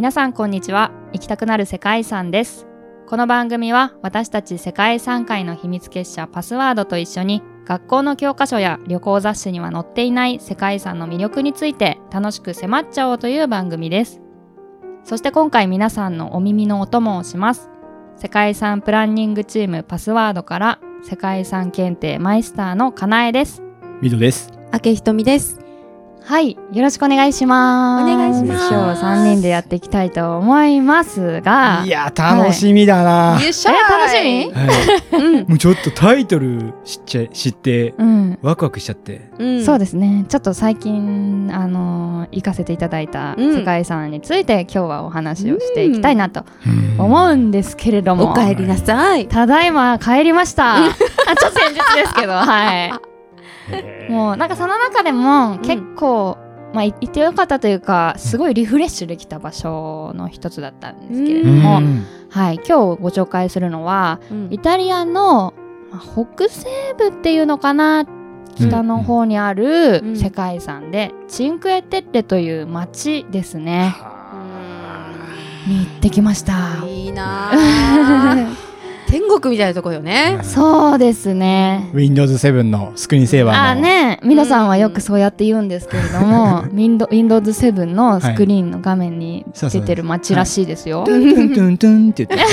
[0.00, 0.92] 皆さんこんにちは。
[1.12, 2.66] 行きたくなる世界遺産です。
[3.06, 14.22] この番組は私たち世界遺産会の秘密結社パスワードと一緒に学校の教科書や旅行雑誌には載っていない世界遺産の魅力について楽しく迫っちゃおうという番組です。
[15.04, 17.68] そして今回皆さんのお耳のお供をします。
[18.16, 23.62] 世界遺産プランニングチームパスワードから世界遺産検定マイスターのかなえです。
[24.00, 24.50] ミドです。
[24.72, 25.69] 明ひとみです。
[26.30, 28.04] はい、よろしくお願いします。
[28.04, 33.40] お願いします今日3人でやっていきたいと思いますが、いや、楽しみだな。
[33.42, 34.52] よっしゃえ楽しみ？
[34.52, 39.28] はいもうちょっとタイトル知っちゃ知って、うん、ワクワクしちゃって。
[39.40, 40.24] うんそうですね。
[40.28, 46.44] ちょっと最近、あのー行かせていただいたうん世界遺産について、今日はお話をしていきたいなと
[46.96, 49.26] うん思うんですけれども、お帰りなさい。
[49.26, 50.76] ただいま帰りました。
[50.78, 53.09] あちょっと先日ですけど、はい。
[54.08, 56.38] もうなんかその中でも結構、
[56.72, 62.04] まあい行ってよかったというか、すごいリフレッシュできた場所の一つだったんですけれどうも、ん。
[62.30, 65.54] はい、今日ご紹介するのは、イタリアの
[65.90, 66.66] まあ北西
[66.98, 68.04] 部っていうのかな
[68.56, 70.16] 北の方にあるうん。
[70.16, 73.94] 世界遺産で、チンクエテッレという町ですね、
[75.66, 76.84] に行ってきました。
[76.86, 78.46] いいなあ
[79.10, 80.38] 天国みたいなとこよね。
[80.42, 81.90] そうですね。
[81.92, 83.62] Windows 7のスクリーンセーバーの。
[83.70, 91.02] あね、皆さんはよくそうやって言うんですけれども、 Windows- Windows 7のスクリーンの画面に出てる街らしいですよ。
[91.04, 92.46] トゥントゥントゥントゥンって言って。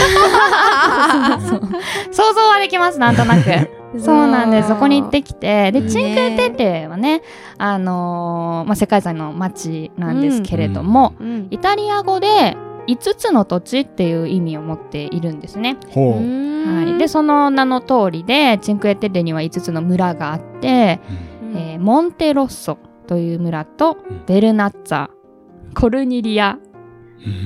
[2.12, 3.44] 想像はできます、なんとなく。
[4.00, 4.68] そうなんです。
[4.70, 7.22] そこに行ってきて、で、うんチンクエテッレはね、
[7.58, 15.78] あのーまあ、世界遺産の街なんですけれども、うんイタリア語で5つの土地っていう意味を持っているんですね。
[15.90, 16.14] ほう。
[16.14, 21.00] はい、で、その名の通りで、チンクエテッレには5つの村があって、
[21.56, 22.78] えーモンテロッソ
[23.08, 25.10] という村とうん、ベルナッツァ、
[25.74, 26.58] コルニリア、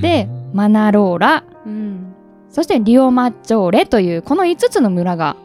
[0.00, 2.14] で、マナローラ、うん。
[2.48, 5.36] そしてリオマッジョーレというこの5つの村が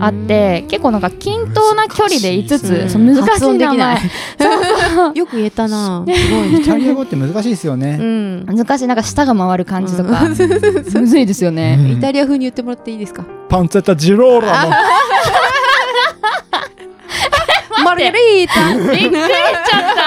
[0.00, 3.98] あって、結構なんか均等な距離で5つ、うんそう難し発い名前。
[5.14, 6.04] よく言えたな。
[6.06, 6.54] すごい。
[6.60, 7.96] イタリア語って難しいですようね。
[7.96, 8.46] ん。
[8.46, 10.36] 難しいなんか舌が回る感じとか、うん
[11.02, 13.24] むずいですよね、うんイタリア風に言ってもらっていいですか？
[13.48, 14.70] パンツェッタジローラの。
[17.84, 18.72] マルゲリータ。
[18.74, 20.02] びっくりしちゃった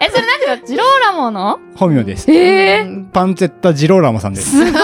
[0.00, 0.66] えそれなんていうの？
[0.66, 1.58] ジローラモの？
[1.76, 2.30] 本名です。
[2.30, 4.50] えうんパンツェッタジローラモさんです。
[4.50, 4.82] すごい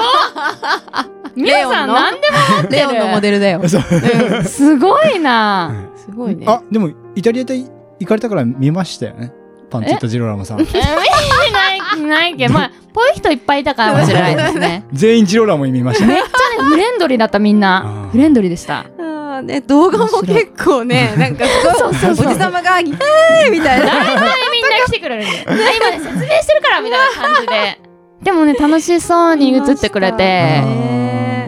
[1.35, 3.61] 皆さん何でも持ってレオンのモるデルだよ。
[4.45, 5.89] すごいな。
[5.97, 6.45] すごいね。
[6.47, 9.33] あ、でも、イタリアで行かれたから見ましたよね。
[9.71, 10.61] パンツェッタジローラモさん。
[10.61, 10.65] え？
[10.65, 10.87] 見てな
[11.77, 14.85] いないけどまあぽい人いっぱいいたかもしれないですね。
[14.93, 16.07] 全員ジローラモに見ました。
[16.07, 18.09] めっちゃねフレンドリーだったみんな。
[18.13, 18.85] フレンドリーでした。
[19.43, 23.87] ね、動画も結構ね、なんかすごい、おじさまが、イエーイみたいな。
[23.87, 27.92] 大体みんな来てくれるんで今ね説明してるからみたいな感じで
[28.23, 31.03] でもね楽しそうに映ってくれてね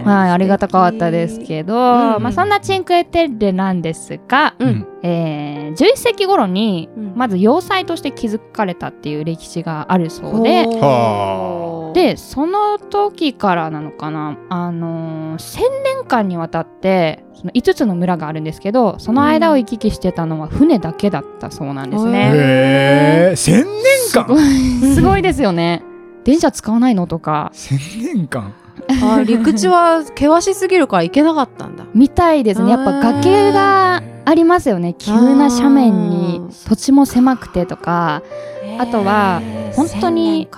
[0.04, 1.78] はいありがたかったですけど、うん。
[2.22, 4.86] まあそんなチンクエテッレなんですが、うん。
[5.02, 7.12] えー、11世紀頃にうん。
[7.16, 22.32] まず要塞として築かれたっていう歴史があるそうで、はでその時からなのかなあのー、1000年間にわたってその5つの村があるんですけどその間を行き来してたのは船だけだったそうなんですね。
[22.34, 23.64] へえ、千年
[24.12, 24.26] 間？
[24.26, 24.94] すごい。
[24.94, 25.82] すごいですよね。
[26.24, 27.50] 電車使わないのとか。
[27.54, 28.54] 千年間
[28.88, 31.86] あー陸地は険しすぎるから行けなかったんだ。
[31.94, 32.70] みたいですね。
[32.70, 34.94] やっぱ崖がありますよね。
[34.98, 38.22] 急な斜面に土地も狭くてとか。
[38.78, 39.40] あとは
[39.74, 40.48] 本当に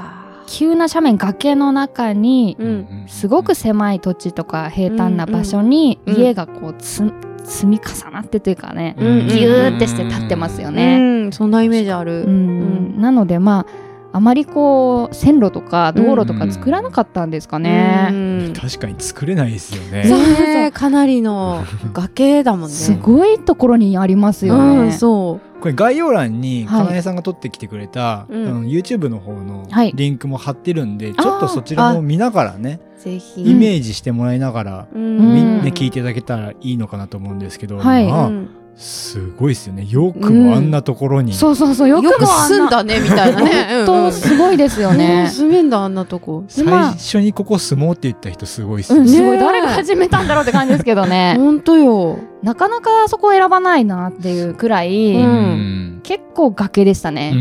[0.47, 3.05] 急な斜面崖の中にうん。
[3.09, 6.15] すごく狭い土地とか平坦な場所にうん。
[6.15, 6.21] うん。
[6.21, 7.13] 家がこうつ
[7.45, 10.99] 積み重なってというかね、うんギューってして立ってますよね。
[10.99, 12.27] うん、そんなイメージあうる。
[12.27, 13.01] ん。
[13.01, 13.86] なのでまあ
[14.17, 18.09] あまりこう線路とか道路とか作らなかったんですかね。
[18.11, 20.09] うん確かに作れないですよね。
[20.09, 22.75] ねかなりの 崖だもんね。
[22.75, 24.93] すごいところにありますようん、ね。
[24.93, 33.03] そこれ概要欄にはいかなえさんが撮ってきてくれた、うんあの YouTube の方のはいリンクも貼ってるんで、ちょっとそちらも見ながらね、う。
[33.03, 33.43] ぜひ。
[33.43, 39.87] イメージしてもらいながら、うんみうんんな聞いていただけたらいいのかなと思うんですけど、はいまあうんすごいですよね。
[39.89, 41.33] よくもあんなところに。
[41.33, 43.85] そうそうそうよくも住んだね、みたいなね。
[43.87, 45.29] 本当すごいですようんね。
[45.31, 46.45] 住めんだ、あんなとこ。
[46.47, 49.03] 最初にここ住もうって言った人すごいっすよね。
[49.03, 52.19] うん、すごいね誰が始めたんだろうって感じですけどねほんとよ。
[52.43, 57.35] なかなかそこを選ばないなっていうくらい、うん結構崖でしたうね、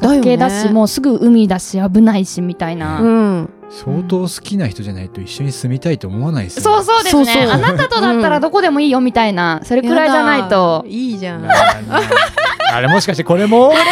[0.00, 3.50] 崖だしもうすぐ海だし危ないしみたいな、うん。
[3.74, 6.84] 相当好きな人じゃないと一緒に住みたいと思わないですよね。
[6.84, 7.24] そうそうですね。
[7.24, 7.52] そうそう。
[7.52, 10.84] あなたとだったらどこでもいいよみたいな、それくらいじゃないと。
[10.86, 11.48] いいじゃん。
[12.72, 13.72] あれもしかしてこれも？
[13.72, 13.82] いや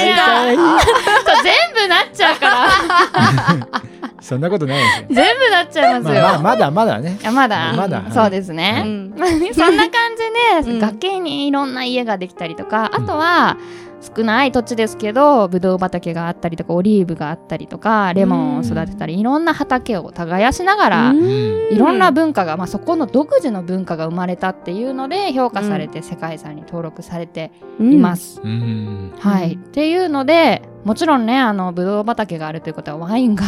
[0.00, 0.52] いいや。
[0.52, 0.66] いや伝えそう
[1.42, 2.68] 全部なっちゃうから。
[4.20, 5.06] そんなことないですよ。
[5.10, 7.16] 全部なっちゃいますよ、まだまだね。
[7.20, 7.24] い。
[7.24, 7.72] やまだ。
[7.74, 9.14] まだそうですうね、ん。
[9.54, 9.92] そんな感
[10.62, 10.78] じで、うん。
[10.80, 13.56] 崖にいろんな家ができたりとかあとは
[14.00, 21.68] 少ない土地ですけどブドウ畑があったりとかオリーブがあったりとかレモンを育てたりいろんな畑を耕しながら、うん。
[21.70, 27.50] いろんな文化が、まあ、そこの独自の文化が生まれたっていうので評価されて世界遺産に登録されて
[27.80, 28.40] います。
[28.42, 29.12] うん。
[29.18, 33.44] はい、っていうのでもちろんねあのブドウ畑があるということはワインが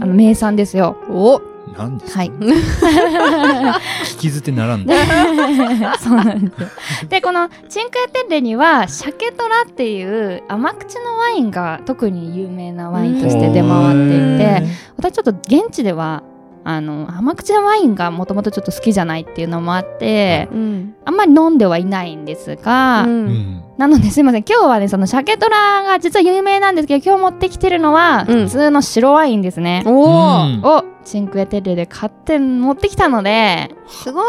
[0.00, 0.96] あの名産ですよ。
[1.08, 1.40] お
[1.76, 4.94] 何ですか、はい聞き捨てならんだ。
[5.98, 6.68] そうなんですよ。
[7.08, 14.62] でこのチンクエテッレにはシャケトラっていう甘口のワインが特に有名なワインとして出回っていて、
[14.96, 16.22] 私ちょっと現地では
[16.70, 20.94] あの甘口のワインがもともとちょっと好きじゃないっていうのもあって、うん。
[21.06, 23.26] あんまり飲んではいないんですが、ううん。
[23.28, 23.62] ん。
[23.78, 24.44] なのですいません。
[24.46, 28.44] 今日はねそのシャケトラが実は有名なんですけど今日持ってきてるのはうん。
[28.44, 29.82] 普通の白ワインですね。
[29.86, 34.24] おおうんをチンクエテッレで買って持ってきたのですごい。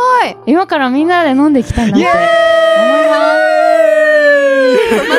[0.45, 5.09] 今からみんなで飲んでいきたいなって思います。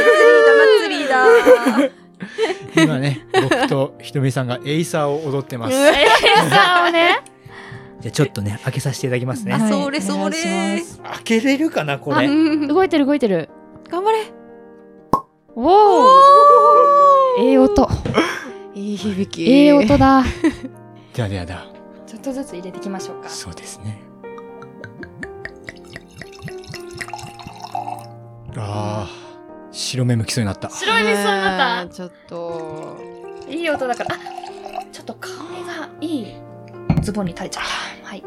[0.88, 1.94] 祭りだ祭りだ
[2.76, 5.76] 今ね、僕とひとみさんがエイサーを踊ってます。
[5.76, 7.22] うん じゃえーさあね
[8.06, 9.54] あちょっとね、開けさせていただきますね。
[9.54, 12.26] あはいそれそれ開けれるかな、これ？
[12.26, 13.48] うん動いてる動いてる。
[13.90, 14.18] 頑張れ
[15.56, 16.08] おお。
[17.40, 17.88] ええ音。
[18.74, 20.22] いい響きええ音だ。
[21.12, 21.66] じゃあではだ。
[22.06, 23.28] ちょっとずつ入れていきましょうか。
[23.28, 24.00] そうですね。
[28.56, 29.08] ああ、
[29.72, 30.68] 白目向きそうになった。
[30.70, 32.96] 白い味噌になっちょっと
[33.46, 33.52] た。
[33.52, 34.14] いい音だから。
[34.14, 34.18] あ、
[34.92, 35.28] ちょっと香
[35.58, 36.34] りがいい
[37.02, 37.64] ズボンに垂れちゃっ
[38.02, 38.08] た。
[38.08, 38.24] はい。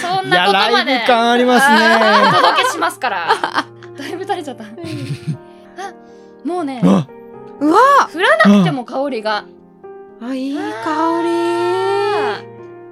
[0.00, 2.32] そんなことまでライブ感ありますおね。
[2.36, 3.28] 届けしますから。
[3.96, 4.64] だいぶ垂れちゃった。
[4.64, 4.68] あ、
[6.44, 7.06] もうね、あ
[7.60, 7.78] うわ
[8.10, 9.44] 振らなくても香りが。
[10.22, 11.22] あいい香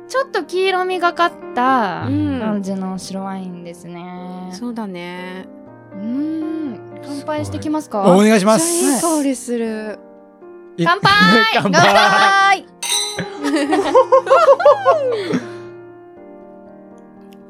[0.09, 4.49] ちょっと黄色みがかったりうん感じの白ワインですね。
[4.53, 5.47] そうだね
[5.99, 7.01] うーん。
[7.05, 8.03] 乾杯してきますか？
[8.13, 9.03] お願いしまめっちゃいいす。
[9.03, 9.99] 香りする
[10.77, 11.11] い乾杯
[11.55, 12.67] 乾乾杯。
[13.49, 13.59] 杯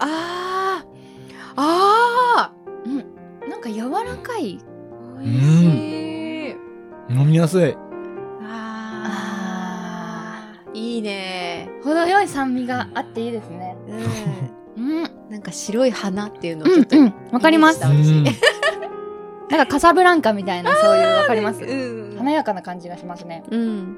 [0.00, 2.52] あーあ
[3.48, 4.58] なんか柔らかい。
[5.20, 5.64] ー美味し
[6.50, 6.56] い
[7.10, 7.76] 飲みやすい。
[8.42, 13.76] あーいいね程よい酸味があっていいですね。
[14.76, 15.10] うんうん。
[15.28, 17.14] うんなんか白い花っていうのをちょっとうん。
[17.32, 17.80] わかります。
[17.84, 17.94] なん
[19.60, 21.62] かカサブランカみたいなそういうわかります。
[21.62, 23.42] うん華やかな感じがしますね。
[23.50, 23.96] うん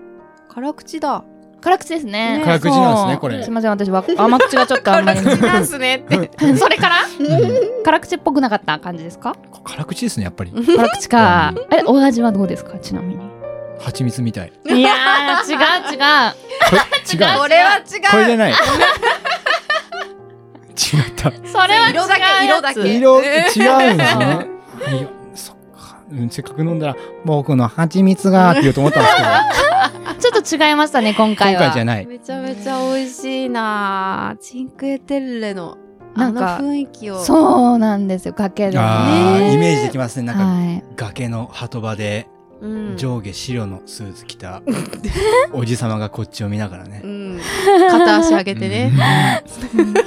[0.49, 1.23] 辛口だ
[1.61, 2.39] 辛口ですね。
[2.39, 5.21] ね辛口なんですねこれすみません、私は甘口がちょっとあんまり。
[5.21, 6.97] 辛口なんすねって それから？
[7.19, 9.35] うん辛口っぽくなかった感じですか？
[9.65, 10.51] 辛口ですね、やっぱり。
[10.53, 11.53] 辛口か。
[11.71, 12.79] え、お味はどうですか？
[12.79, 13.21] ちなみに。
[13.79, 14.53] 蜂蜜みたい。
[14.67, 15.59] いやー、違う
[15.93, 16.35] 違う。
[16.71, 16.75] こ
[17.19, 17.39] れ違う。
[17.41, 18.55] これは違うこれじゃない。
[20.97, 21.31] 違った。
[21.31, 24.47] それは違う色だけ色だけ色違うんですね。
[24.99, 25.99] いやそっか。
[26.11, 29.29] うんせっかく飲んだら、僕の蜂蜜がって言うと思ったんですけど、
[30.33, 31.67] ちょっと違いましたね、今回今は。
[31.69, 32.07] 回じゃない。
[32.07, 35.77] めちゃめちゃ美味しいなチンクエテッレの
[36.15, 38.79] あのなんか雰囲気をそうなんですよ、崖で。
[38.79, 40.27] あねーイメージできますね。
[40.27, 40.85] なんか、はい。
[40.97, 42.27] 崖の鳩場で
[42.61, 42.97] うん。
[42.97, 44.63] 上下白のスーツ着た
[45.53, 47.01] おじさまがこっちを見ながらね。
[47.05, 47.07] う。
[47.07, 47.41] ん。
[47.91, 48.93] 片足上げてね。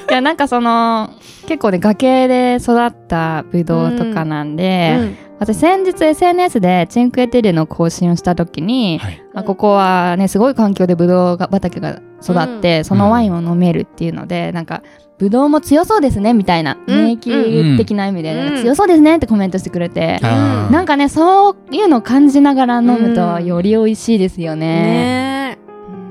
[0.10, 1.10] いや、なんかその、
[1.46, 5.18] 結構ね、崖で育ったブドウとかなんで、うん。
[5.40, 9.24] 私先日 SNS でチンクエテレの更新をした時に、はい。
[9.36, 14.84] あここはねすごい環境でブドウが畑が育って、そのワインを飲めるっていうので、なんか
[15.18, 16.96] ブドウも強そうですねみたいな、うん。
[17.06, 18.64] 免疫的な意味で、うん。
[18.64, 24.66] 強そうですねってコメントしてくれて、あーなんかねそういうのを感じながら飲むとうんより美味しいですよね。
[24.66, 25.23] ねえ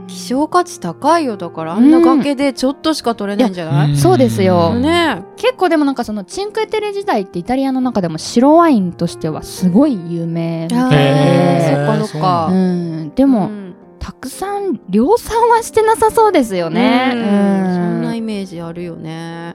[0.08, 3.96] 希少価値高いよだからあんな崖でちょっとしか取れないんじゃない、ん。
[3.96, 4.74] そうですよ。
[4.74, 5.22] ね。
[5.36, 13.50] 結構でもなんかそのチンクエテレ時代ってイタリアの中でも白ワインとしてはすごい有名えで、そっかそっかうん、ででも、
[13.98, 17.12] たくさん量産はしてなさそうですよね。
[17.14, 17.20] うん。
[17.20, 17.26] うん。
[17.74, 19.54] そんなイメージあるよね。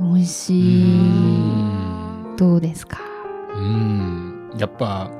[0.00, 0.60] 美味しうい。
[0.60, 2.34] ん。
[2.36, 2.98] どうですか？
[3.54, 4.50] うん。
[4.58, 5.10] やっぱ、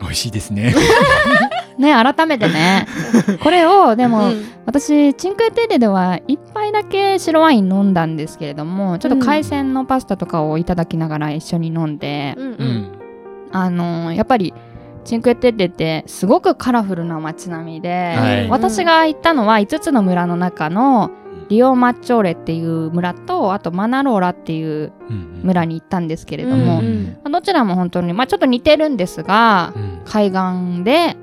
[0.00, 0.74] 美味しいですね。
[1.78, 2.86] ね、改めてね。
[3.42, 4.44] これを、でも、うん。
[4.66, 12.92] 私、チンクエテーレでは一杯だけ白ワイン飲んだんですけれども、ちょっと海鮮のパスタとかをいただきながら一緒に飲んで、うん。
[13.52, 14.54] あのーやっぱり、
[15.04, 18.48] チンクエテッレってすごくカラフルな街並みで、はい。
[18.48, 21.10] 私が行ったのは5つの村の中の
[21.48, 27.04] リオマッチョーレっていう村とあとマナローラっていううん村に行ったんですけれども、うんうん。
[27.24, 30.00] まあどちらも本当に、まあ、ちょっと似てるんですが、うん。
[30.04, 31.16] 海岸で、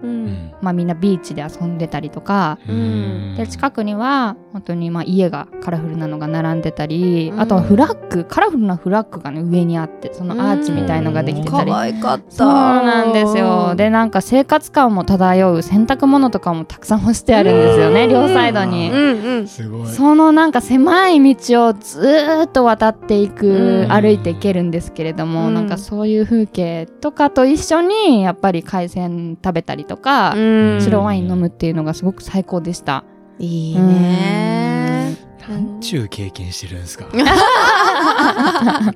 [0.62, 3.36] まあ、みんなビーチで遊んでたりとか、うん。
[3.38, 7.40] で近くには本当にまあ家がカラフルなのが並んでたり、うん。
[7.40, 12.32] あとはフラッグカラフルなフラッグがね上にあってそのアーチみたいのができてたり、可愛かった。
[12.32, 13.76] そうなんですよ。
[13.76, 18.90] でなんか生活感も漂う洗濯物とかもたくさん干してあるんですよね両サイドに。
[18.92, 19.48] うんうん。
[19.48, 19.88] すごい。
[19.88, 33.04] そのなんか狭い道をずーっと渡っていく、うん歩いていけるんですけれども、うんなんかそういう風景とかと一緒にやっぱり海鮮食べたりとか、うん白ワイン飲むっていうのがすごく最高でした。
[33.40, 35.16] いいね
[35.48, 37.06] なんちゅう経験してるんですか？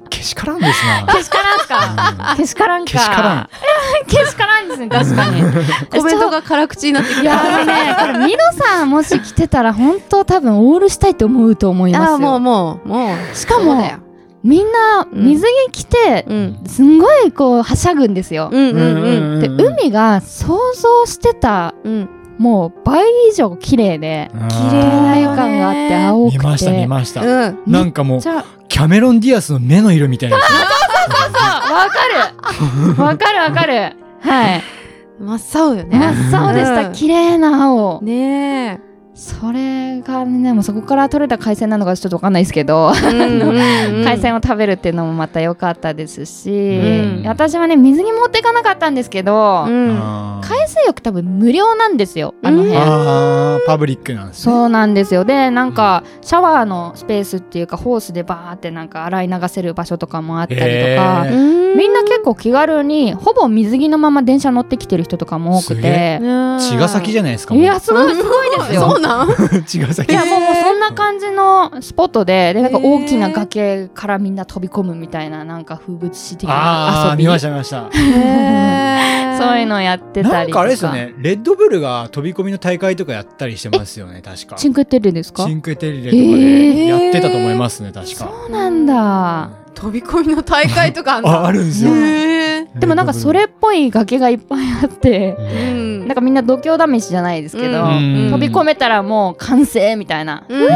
[0.10, 2.36] けしからんですなけしからんか？
[2.36, 2.92] けしからんか。
[2.92, 3.50] けしからん。
[4.08, 5.42] けしからんですね、 確かに。
[5.90, 7.36] コメントが辛口になってきいや
[7.66, 12.12] ね、これ、ミノさんもし来てたら、本当多分オールしたいと思うと思いますよ。
[12.12, 13.82] ああもうもうもうしかも
[14.44, 16.60] みんな、うん水着着て、うん。
[16.66, 18.50] すんごいこう、はしゃぐんですよ。
[18.50, 18.58] で、
[19.48, 22.10] 海が想像してた、うん。
[22.38, 26.38] もう倍以上綺麗で、綺綺麗透明感があって、青くて。
[26.40, 27.60] 見ました見ました、うん。
[27.68, 28.22] なんかもう
[28.68, 30.38] キャメロン・ディアスの目の色みたいな。
[30.38, 30.48] わか
[32.96, 33.02] る。
[33.02, 33.96] わかるわかる。
[34.22, 34.64] はい。
[35.20, 36.00] 真っ青よね。
[36.32, 36.88] 真っ青でした。
[36.88, 36.94] うん。
[36.94, 38.02] 綺麗な青。
[38.02, 38.91] ねえ
[39.22, 47.24] それがね、もうそこから取れた海鮮なのかちょっとわかんないですけど、海海鮮を食べるっていうのもまた良かったですし、うん。
[47.28, 50.42] 私はね、水着持っていかなかったんですけど、うん。
[50.44, 53.68] 海水浴多分無料なんですよ、あの辺。
[53.68, 54.54] パブリックなんですね。
[54.54, 55.24] そうなんですよ。
[55.24, 61.28] で、なんか、シャワーのスペースっていうか、ホースでバーってなんか洗い流せる場所とかもあったりとか
[61.76, 68.98] みんな結構気軽に、ほぼ水着のまま電車乗ってきてる人とかも多くて、茅ヶ崎じゃないですかいや、すごい、すごいですよ。
[69.26, 76.66] そ う茅ヶ崎いやもうそんな感じのスポットででなんか大きな崖からみんな飛び込むみたいななんか風物詩的な遊び。
[76.66, 77.90] ああ見ました見ました。
[79.38, 80.62] そういうのをやってたりとか。
[80.62, 81.14] あれですよね。
[81.18, 84.56] レッドブルが飛び込みの大会とかやったりしてますよね確か。
[84.56, 85.44] チンクテレですか？
[85.46, 86.88] シンクテリレとかえでー。
[86.88, 88.14] やってたと思いますね確か。
[88.16, 89.50] そうなんだ。
[89.74, 91.92] 飛び込みの大会とかあ るんですよ
[92.76, 96.08] でもなんかそれっぽい崖がいっぱいあってうん。
[96.08, 98.30] なんかみんな度胸試しじゃないですけど、うん。
[98.32, 100.60] 飛び込めたらもう完成みたいな、うん。
[100.62, 100.68] み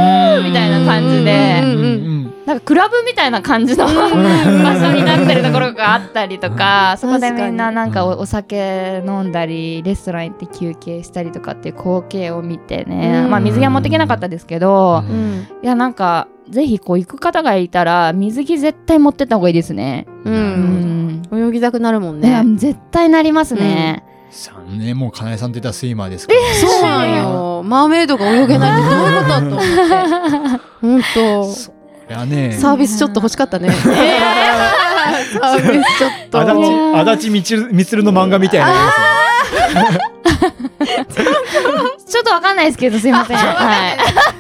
[0.54, 1.70] たいな感じでうん。
[1.70, 13.32] うんなんかクラブみたいな感じの場所になってるところがあったりとか、そこでみんななんかおお酒飲んだり、レストラン行って休憩したりとかっていう光景を見てね、うん。
[13.32, 15.04] まあ水着は持っていけなかったですけど、
[15.64, 20.06] いやなんか、ぜひこう行く方がいたら、水着絶対持ってった方がいいですね。
[20.26, 21.22] ううん。
[21.32, 21.50] ん。
[21.50, 22.44] 泳ぎたくなるもんね。
[22.56, 24.04] 絶対なりますね。
[24.32, 26.40] 3年もうかなえさんって言ったらスイマーですから。
[26.56, 28.82] そうなんよマーメイドが泳げない。
[28.82, 29.30] っ てどういうこと。
[29.30, 29.60] だと思っ
[30.60, 31.72] てほんとそ
[32.10, 32.52] りゃね。
[32.52, 33.70] サービスちょっと欲しかったね。
[35.40, 36.42] サービスちょっと。
[36.42, 38.76] 足立足立みちるみつるの漫画みたいなや
[42.08, 43.38] ちょっとわかんないですけど、すいません。
[43.38, 43.98] はい。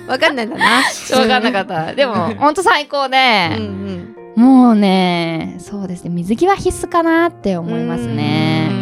[0.07, 0.83] わかんないんだな。
[0.83, 1.93] ちょっとわかんなかった。
[1.95, 3.17] でも、ほんと最高うんで、
[3.57, 4.15] うん。
[4.35, 8.67] もうね、そうですね、水着は必須かなって思いますね。
[8.69, 8.79] ううん。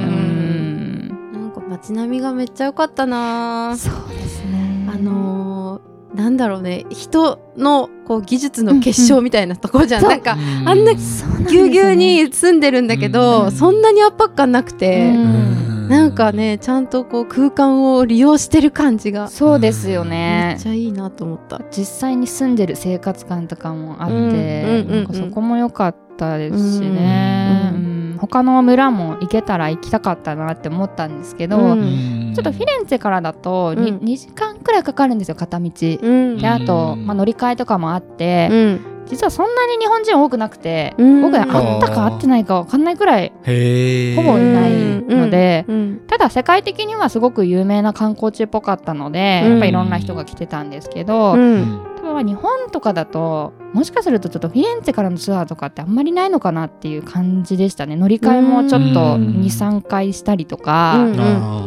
[1.07, 1.07] ん。
[1.33, 3.75] なんか街並みがめっちゃ良かったな。
[3.77, 4.87] そうですね。
[4.93, 6.85] あのー、なんだろうね。
[6.89, 10.07] 人のこう技術の結晶みたいなところじゃん、う。
[10.07, 10.21] んなん。
[10.21, 13.51] かつあんなぎゅうぎゅうに住んでるんだけど、うん。
[13.51, 19.27] そんなに圧迫感なくて、うんなんかねちゃんとこう空間を利用してる感じが。
[19.27, 21.61] そうですよめねっちゃいいなと思った。
[21.71, 32.31] 実際に住んでる生活感とかもあって、そこも良かったですしね、ううん他の村も行けたら行きたかったなって思ったんですけど、うん。
[32.33, 33.97] ちょっとフィレンツェからだと 2,、うん。
[33.97, 35.69] 2時間くらいかかるんですよ片道。
[35.69, 36.37] うん。
[36.37, 37.05] であと、うん。
[37.05, 41.21] まあ、乗り換えとかもあって、うん実はそんなに日本人多くなくて、うん。
[41.21, 46.01] 僕ら会ったか会ってないか分かんないくらいほぼいないので、うん。
[46.07, 49.51] ただ世界的にはすごく有名な観光地っぽかったので、うん。
[49.51, 51.81] やっぱいろんな人が来てたんですけど、うん。
[52.01, 57.95] 多分日本とかだともしかするとちょっとフィレンツェからのツアーとかってあんまりないのかなっていう感じでしたね。
[57.95, 61.07] 乗り換えもちょっとうん23回したりとか、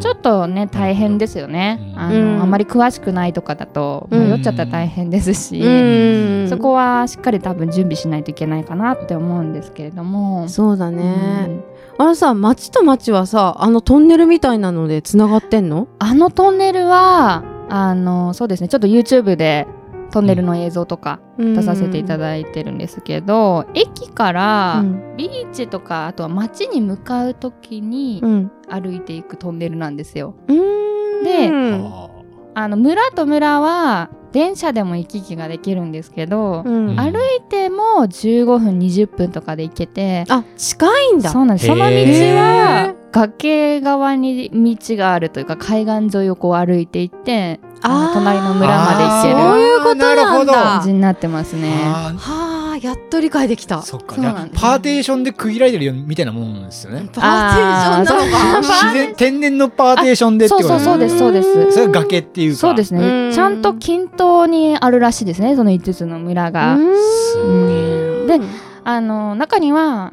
[0.01, 1.99] ちょっとね大変ですよね、うん。
[1.99, 6.49] あのうんあんまり詳しくないとかだとうん迷っちゃったら大変ですし、うん。
[6.49, 10.49] そこはしっかり多分準備しないといけないかなって思うんですけれども。
[10.49, 11.65] そうだうね、ん。
[11.99, 15.89] あのさ町と町はさあのトンネルみたいなのでつながってんの？
[15.99, 18.69] あのトンネルはあのそうですね。
[18.69, 19.67] ちょっと YouTube で
[20.17, 25.17] トンネルの映像とか出させていただいてるんですけど、駅からうん。
[25.19, 28.51] ビーチとかあとは街に向かう時にうん。
[28.67, 30.35] 歩いていくトンネルなんですよ。
[30.49, 31.25] うん。
[31.25, 32.09] でうんあ
[32.55, 36.97] あの村と村は電車でも行き来ができるんですけど、うん。
[36.99, 41.29] 歩いても15分20分とかで行けてあ近いんだ。
[41.29, 41.67] そうなんです。
[41.67, 51.71] その道は崖側に道があるというか海岸沿いをこう歩いていってあの隣の村まで行けるそういうことなんだあーなるほど感じになってますね。
[51.71, 54.17] はあやっと理解できたそっか。
[54.17, 57.09] そうなんですじゃあパーテーションで区切られてるよみたいなもんですよね。
[57.13, 61.73] パーテーションなのか自然、天然のパーテーションでってことそうそうそうですそうです。
[61.73, 62.59] それが崖っていうか。
[62.59, 63.35] そうですうんね。
[63.35, 65.57] ちゃんと均等にあるらしいですね。
[65.57, 66.77] その5つの村が。
[66.77, 68.25] すうげえ。
[68.25, 68.47] んで、
[68.85, 70.13] あの中には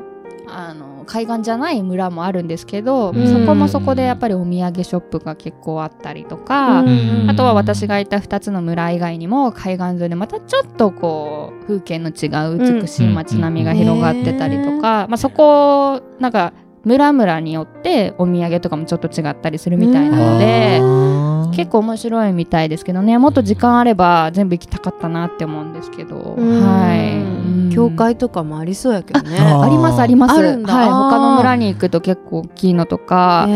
[1.14, 3.28] 海岸じゃない村もあるんですけど、うん。
[3.28, 7.30] そこもそこでやっぱりお土産ショップが結構あったりとか、うん。
[7.30, 16.52] あとは私がいた2つの村以外にも海岸沿いでまたちょっとこう風景の違う美しい街並みが広がってたりとか、まあ、そこなんか
[16.84, 21.24] 村々によってお土産とかもちょっと違ったりするみたいなので。
[21.54, 23.20] 結構面白いみたいですけどね。
[23.20, 26.64] もっと時間あれば全部行きたかったなって思うんですけど、うん。
[26.64, 29.38] はい、うん教会とかもありそうやけどね。
[29.40, 30.38] あありますあります。
[30.38, 30.74] あるんだ。
[30.74, 33.48] はい、他の村に行くと結構大きいのとか、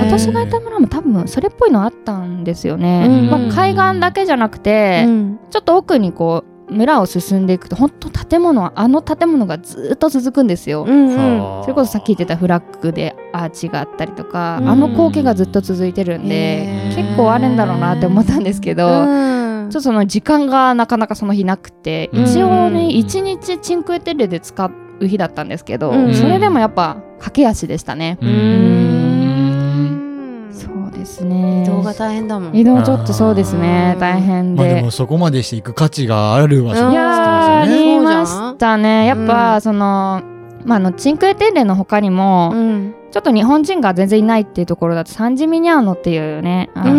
[0.00, 3.30] 私がいた村も多分それっぽいのあったんですよね、うん。
[3.30, 5.38] まあ、海岸だけじゃなくて、うん。
[5.50, 11.62] ちょっと奥にこう村を進んでいくと本当建物はあの建物がずっと続くんですよ、うんうん。
[11.62, 14.68] それこそさっき言ってたフラッグでアーチがあったりとか、うん。
[14.68, 19.35] あの光景がずっと続いてるんで結構あるんだろうなって思ったんですけど、うん
[19.70, 22.24] ちょっとその時間がなかなかその日なくて、うん。
[22.24, 24.70] 一応ね1日チンクエテレで使
[25.00, 26.14] う日だったんですけど、うん。
[26.14, 30.48] それでもやっぱ駆け足でしたね、ううーん。
[30.50, 31.62] んそうですね。
[31.62, 32.56] 移動が大変だもん。
[32.56, 33.96] 移動ちょっとそうですね。
[33.98, 34.62] 大変で。
[34.62, 37.98] まあでもそこまでしていく価値がある場所うんいやーあってことですよね。
[37.98, 39.06] りましたね。
[39.06, 40.22] やっぱ、うんその
[40.64, 42.94] まあ、あのチンクエテレの他にも、うん。
[43.12, 46.96] ちょっと日本人が全然いないっていうところだとサンジミニャーノっていうねあの、う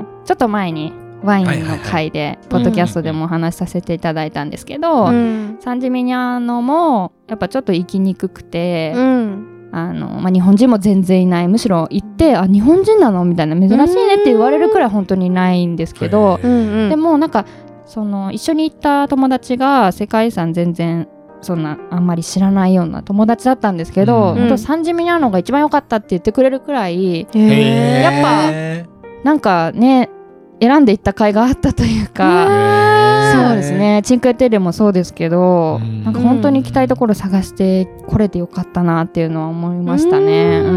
[0.00, 0.06] ん。
[0.24, 5.58] ちょっと前にワインの回でポッドキャストでもお話しさせていただいたんですけど、うん。
[5.60, 9.70] サンジミニャーノもやっぱちょっと行きにくくて、うん。
[9.72, 11.48] あのまあ、日本人も全然いない。
[11.48, 13.24] むしろ行ってあ日本人なの？
[13.24, 13.54] みたいな。
[13.54, 17.46] 珍しいねって言われるくらい本当にいないんですけど、でもなんか
[17.86, 21.08] その一緒に行った友達が世界遺産全然
[21.40, 28.88] そんなあんまり知らないような友達だったんですけど、うん本当サンジミニャーノが一番良かったって言ってくれるくらいやっぱ
[29.22, 30.10] なんかね
[30.60, 32.46] 選んでいった甲斐があったというか。
[33.32, 33.72] そうです。
[33.72, 34.02] ね。
[34.04, 36.04] チンクエテレもそうですけど、うん。
[36.04, 40.60] なんか本当に行きたいところ探してこれてよかったなっていうのは思いましたね。
[40.62, 40.74] ううん。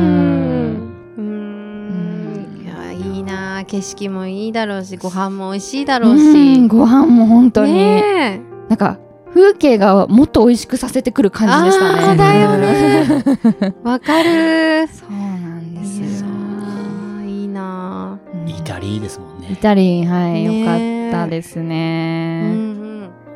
[1.17, 2.62] んうん。
[2.63, 3.63] いやいいな。
[3.65, 6.67] 景色もいいだろうしご飯も美味しいだろううしん。
[6.67, 8.98] ご飯も本当に、ねなんか
[9.34, 12.02] 風景がもっと美味しくさせてくる感じでしたね。
[12.10, 13.24] あーだよね。
[13.62, 14.88] え わかる。
[14.88, 16.28] そうなんですよ。
[17.22, 18.50] ーいいなうん。
[18.50, 19.58] イタリーですもんイね。
[19.62, 20.65] タリーはい、ねよ
[21.12, 22.51] かったですうんうね。
[22.53, 22.84] ん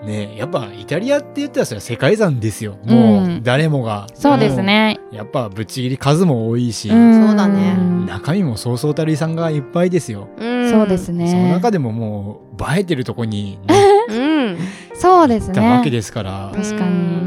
[0.05, 2.77] ねやっぱイタリアって言ったらそれは世界遺産ですよ。
[2.85, 4.07] もうんう誰もが。
[4.13, 4.99] そうですね。
[5.11, 7.75] やっぱぶっちぎり数も多いし、んそうだね
[8.07, 10.29] 中身もそうそうたる遺産がいっぱいですよ。
[10.37, 11.29] うんそうですね。
[11.29, 13.75] その中でももう映えてるとこに、ね、
[14.09, 14.13] う
[14.53, 14.57] ん
[14.93, 15.91] そうです行ったわけね。
[15.91, 16.51] ですから。
[16.53, 17.26] 確かに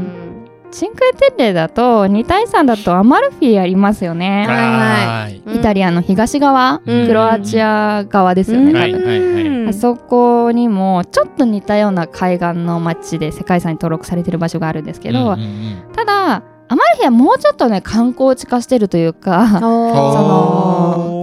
[0.87, 4.45] ンクエテレだと二大山だとアマルフィありますよね。
[4.47, 7.07] はいイタリアの東側、うん。
[7.07, 8.69] クロアチア側ですよね。
[8.69, 8.75] うん。
[8.75, 15.83] はいはいはいうんあそこにもちょっと似たような海岸の町で世界遺産に登録されてる場所があるんですけど、うんうんうん。
[15.93, 20.70] ただアマルフィはもうちょっとね観光地化してるというか その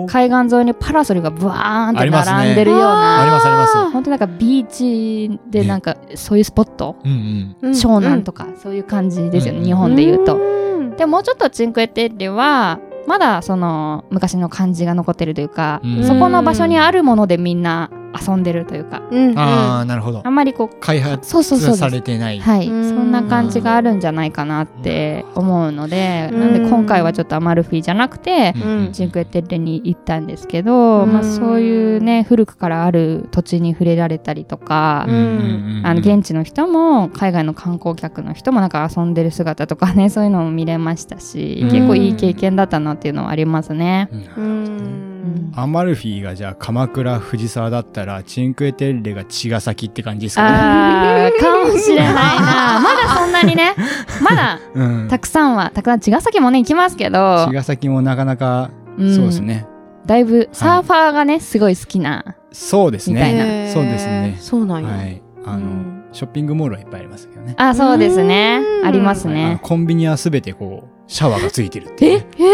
[0.08, 3.90] 海岸沿いにパラソルがブワーンって並んでるような、ありますあります。
[3.90, 7.56] 本当なんかビーチでなんかそういうスポット、うんうん。
[7.62, 10.36] うん湘南とかそういう感じですよね、うん日本で言うと。
[10.36, 16.04] んでもうちょっとチンクエテレはまだその昔の感じが残ってるというか、うん。
[16.04, 17.90] そこの場所にあるものでみんな
[18.28, 19.30] 遊んでるというか、うん。
[19.30, 19.38] うん。
[19.38, 20.22] ああ、なるほど。
[20.24, 20.28] あ。
[20.28, 22.40] んまりこう開発そうそうそうですされてない。
[22.40, 23.08] はい、そうん。
[23.08, 26.40] んな感じがあるんじゃないかなって思うので、うん。
[26.40, 28.92] なんで今回はちょっとアマルフィじゃなくて、うん。
[28.92, 31.12] チンクエテレに行ったんですけど、うん。
[31.12, 41.70] まあ、そういうね古くからある土地に触れられたりとか、あの現地の人も海外の観光客の人もなんか遊んでる姿とかねそういうのも見れましたし、うん。
[41.70, 44.08] 結構いい経験だったなっていうのはありますね。
[44.12, 44.44] うん。
[44.44, 45.07] うん
[45.54, 50.56] アマルフィがじゃあ鎌倉藤沢だったらチンクエテッレが茅ヶ崎って感じですかね。
[50.56, 52.80] あー かもしれないな。
[52.80, 53.74] まだそんなにね。
[54.22, 55.08] まだうん。
[55.08, 57.46] たくさんはたくさん茅ヶ崎もね行きますけど。
[57.46, 59.14] 茅ヶ崎もなかなか、うん。
[59.14, 59.66] そうですね。
[60.06, 63.44] だいぶサーファーがね、すごい好きなそうですみたいな。
[63.44, 63.70] ね。
[63.74, 64.36] そうですね。
[64.40, 64.88] そうなんや。
[64.88, 65.22] はい。
[65.44, 66.04] あの、うん。
[66.12, 67.54] ショッピングモールはいっぱいありますけどね。
[67.58, 68.60] あそうですね。
[68.80, 68.86] うん。
[68.86, 69.58] ありますね。
[69.62, 72.44] コンビニはすべてこう、シャワーがついてるっていうね、え？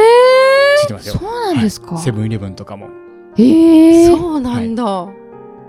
[0.84, 1.54] ついてますよそう。
[1.54, 2.88] なんですか、セブンイレブンとかも。
[3.36, 5.08] へえそうなんだ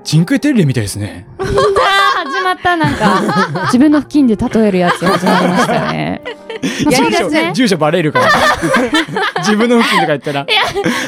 [0.04, 1.28] チンクエテッレみたいですね。
[1.40, 6.22] 始まったなんか 自分の付近で例えるやつ始まりましたよね。
[6.26, 7.52] まあやそうりがちね。
[7.56, 8.26] 住所バレるから
[9.42, 10.46] 自分の付近とか言ったら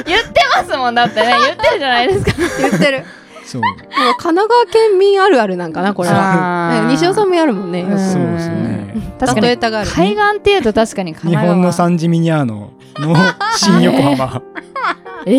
[0.06, 2.32] 言ってますもんだってね言ってるじゃないですか。
[2.60, 3.04] 言ってる。
[3.46, 3.74] そうもう
[4.18, 6.88] 神奈川県民あるあるなんかなこれは。
[6.90, 7.84] 西尾さんもやるもんね。
[7.84, 8.78] そうですね
[9.20, 13.16] 確かに例えたがるね海岸っていうと確かに神日奈川本のサンジミニアーノの
[13.56, 14.42] 新横浜。
[15.26, 15.36] えー、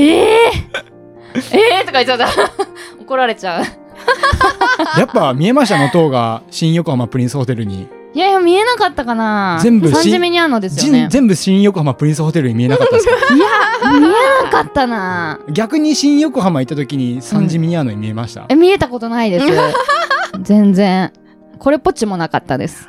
[1.35, 1.87] えー。
[1.87, 2.29] とか言っちゃった。
[3.01, 3.65] 怒られちゃう。
[4.99, 7.89] やっぱ見えましたの塔が新横浜プリンスホテルに。
[8.15, 9.61] いやいや見えなかったかな。
[9.63, 11.09] 全部しサンジミニアーノですよね。
[11.11, 13.07] 全部新横浜プリンスホテルに見えなかったです。
[13.07, 13.47] かいや
[13.93, 14.11] 見え
[14.45, 15.41] なかったな。
[15.51, 19.47] 逆に新横浜行った時にサンジミニアーノに見えました、え見えたことないです。
[20.43, 21.13] 全然。
[21.59, 22.89] これっぽっちもなかったです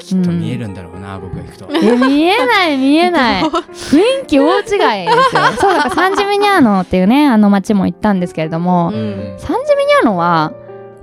[0.00, 1.68] きっと見えるんだろうな、僕が行くと。
[1.72, 3.42] え見えない見えない。
[3.72, 5.42] 雰囲気大違いですよ。
[5.60, 9.34] そうだからサンジミニャーノっていうねあの街も行ったんですけれども、うん。
[9.38, 10.52] サンジミニャーノは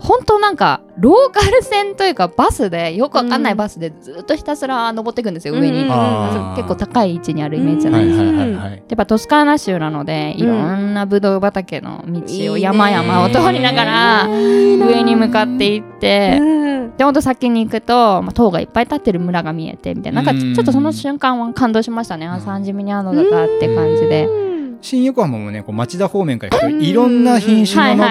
[0.07, 8.23] 本当なんかローカル線というかバスでよくわかんないバスでずっとひたすら登っていくんですよ、上に、うんあー結構高い位置にあるイメージじゃなですか、
[8.69, 16.67] やっぱトスカーナ州なのでいろんなブドウ畑の道を山々を通りながら上に向かっていってうん。
[16.97, 20.23] でほんと先に行くと、まあ、塔がいっぱい立ってる村が見えてみたいな。
[20.23, 22.25] なんかちょっとその瞬間は感動しましたね。
[22.27, 24.46] あサンジミニャーノだったって感じで
[24.87, 28.05] 新横浜もねこう町田方面からいろんな品種の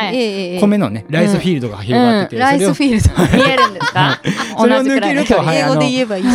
[0.61, 4.21] 米のねライスフィールドが広がってて、ライスフィールド見えるんですか？
[4.59, 6.25] それを同じくらいの距離はい英語で言えばいい。
[6.25, 6.31] そ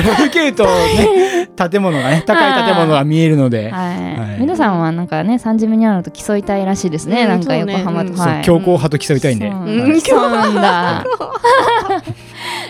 [0.00, 3.72] れを受けるとね建物がね高い建物が見えるので、
[4.38, 7.28] 皆さんはなんかねサンジミニャーノと競いたいらしいですね、うん。
[7.28, 8.44] なんか横浜と、そうはい。
[8.44, 9.50] 強硬派と競いたいんで、
[10.00, 11.04] そうなんだ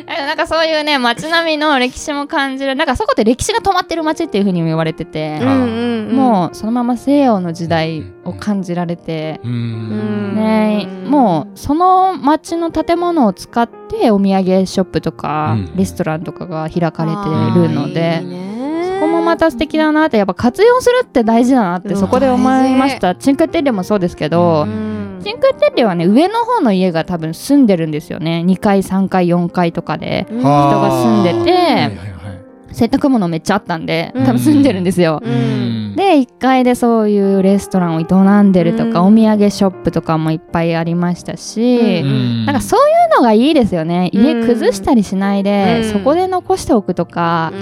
[0.09, 11.11] なんかそういうね街並みの歴史も感じるなんかそこって歴史が止まってる街っていうふうにも言われてて、もうそのまま西洋の時代を感じられて、ねうん。
[11.11, 15.77] もうその街の建物を使ってお土産ショップとか、うん。
[15.77, 18.95] レストランとかが開かれてるのでいいね。
[18.95, 21.97] そこもまた素敵だなってやっぱ活用するって大事だなってうん。
[21.97, 23.15] そこで思いました。
[23.15, 24.88] チンクテッレもそうですけど、うん
[25.23, 28.43] チンクテッレはね上の方の家が多分住んでるんですよね。
[28.47, 32.19] 2階3階4階とかで人が住んでてはいはいはい
[32.71, 34.27] 洗濯物めっちゃあったんでうん。
[34.27, 35.95] 多分住んでるんですよ、うん。
[35.97, 39.15] で1階でそういうレストランを営んでるとか、うん。
[39.15, 42.47] お土産ショップとかもいっぱいありましたし、うん。
[42.47, 44.11] なんかそういうのがいいですよね。
[44.13, 44.47] 家うん。
[44.47, 45.93] 崩したりしないで、うん。
[45.93, 47.53] そこで残しておくとか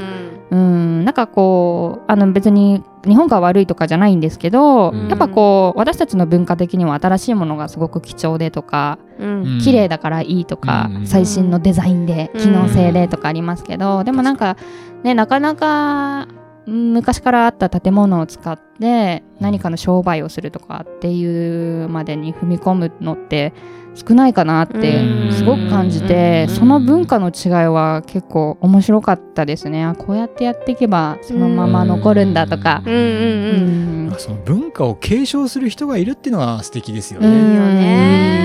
[0.51, 0.59] う、ん。
[0.59, 0.63] う
[1.03, 5.09] ん、なんかこうあの別に日本が悪いとかじゃないんですけど、うん。
[5.09, 9.61] やっぱこう私たちの文化的には新しいものがすごく貴重でとか、うん。
[9.63, 11.07] 綺麗だからいいとか、うん。
[11.07, 12.41] 最新のデザインでうん。
[12.41, 14.57] 機能性でとかありますけど、でもなんか
[15.03, 16.29] ねなかなか
[16.67, 23.53] うん昔からあった建物を使って何かの商売をするとかっていうまでに踏み込むのって
[23.97, 25.33] 少ないかなってうん。
[25.33, 26.55] すごく感じて、うん。
[26.55, 29.85] その文化の違いは結構面白かったですね。
[29.85, 32.93] あこうやってやっていけばそのまま残るんだとか、うん。
[32.93, 34.17] うんうんうん。
[34.19, 37.29] その文化を継承する人がいるっていうのが素敵ですよね。
[37.29, 37.35] うん。
[37.35, 38.37] いいよね。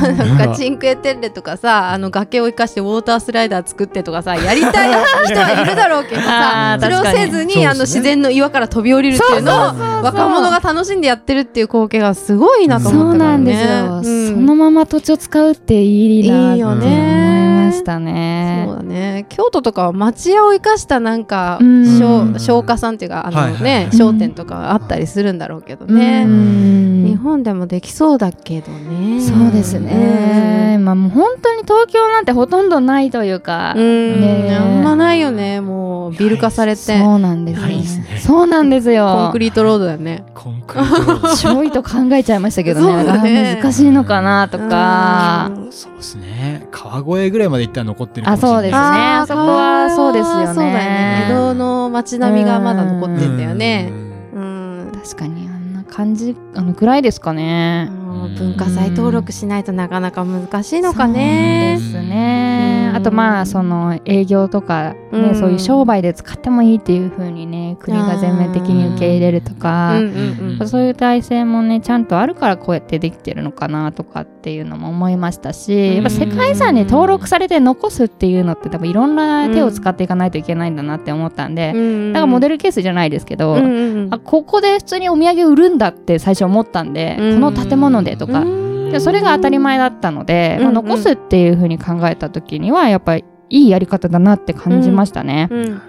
[0.00, 4.90] なんかチンクエテッレとかさあの崖を生かしてウォータースライダー作ってとかさやりたい
[5.24, 9.56] 人はいるだろうけどさ それをせずに、確かにあの自然の岩から飛び降りるっていうのを
[10.02, 13.36] 若者が楽しんでやってるっていう光景がすごいなとそう思ったからね。
[13.36, 18.64] なんですよ、うんそのまま土地を使うっていいなって思いねましたね。
[18.66, 19.26] そうだね。
[19.28, 21.98] 京都とかは町屋を生かしたなんかうん。
[21.98, 27.04] 商商家さんっていうかあの、はいはいね商店とかあったりするんだろうけどね、うん。
[27.06, 29.20] 日本でもできそうだけどね。
[29.20, 34.56] そうですね、まあもう本当に東京なんてほとんどないというか、うん、ね。
[34.56, 36.98] あんまないよねもうビル化されて。
[36.98, 38.20] そうなんですよ、ないですね。
[38.20, 39.06] そうなんですよ。
[39.06, 40.24] コンクリートロードだよね。
[40.34, 41.34] コンクリートロード。
[41.36, 43.04] ちょいと考えちゃいましたけどね。
[43.04, 43.58] ね。
[43.60, 45.50] あ難しいのかなとか。
[45.50, 45.72] うん。
[45.72, 46.66] そうですね。
[46.70, 48.56] 川越ぐらいまで行ったら残ってるかもしれない。
[48.56, 48.78] あそうですね。
[48.78, 50.46] あそこはそうですよね。
[50.46, 51.26] そうだよね。
[51.28, 53.90] 江戸の街並みがまだ残ってんだよね。
[54.34, 54.88] うん。
[54.88, 54.92] うん。
[54.92, 57.90] 確かにあんな感じあのくらいですかね。
[57.90, 61.76] もう文化財登録しないとなかなか難しいのかね。
[61.78, 62.88] ですね。
[62.90, 62.96] うん。
[62.96, 65.34] あとまあその営業とか、ねうん。
[65.34, 84.14] そういう商売で使ってもいいっていう風にね国が全面的に受け入れるとか、うんうんうんそういう体制もねちゃんとあるからこうやってできてるのかなとかっていうのも思いましたし、やっぱ世界遺産に登録されて残すっていうのって多分いろんな手を使っていかないといけないんだなって思ったんで、うんだからモデルケースじゃないですけど、うんうんうん。
[84.14, 87.40] あここで普通にお土産売るんだって最初思ったんで、うん。
[87.40, 95.48] この建物でとか、うんでそれが当たり前だったので、まあ、残すっていう風に考えた時にはやっぱりいいやり方だなって感じましたね。
[95.50, 95.82] うん